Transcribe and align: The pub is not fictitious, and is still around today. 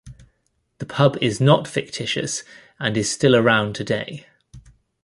The 0.79 0.87
pub 0.87 1.15
is 1.21 1.39
not 1.39 1.67
fictitious, 1.67 2.43
and 2.79 2.97
is 2.97 3.11
still 3.11 3.35
around 3.35 3.75
today. 3.75 4.25